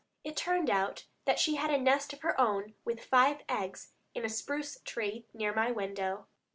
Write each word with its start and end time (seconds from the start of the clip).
It 0.23 0.35
turned 0.35 0.71
out 0.71 1.05
that 1.25 1.37
she 1.37 1.57
had 1.57 1.69
a 1.69 1.77
nest 1.77 2.11
of 2.11 2.21
her 2.21 2.41
own 2.41 2.73
with 2.83 3.03
five 3.05 3.43
eggs 3.47 3.91
in 4.15 4.25
a 4.25 4.29
spruce 4.29 4.79
tree 4.83 5.27
near 5.31 5.53
my 5.53 5.69
window. 5.69 6.25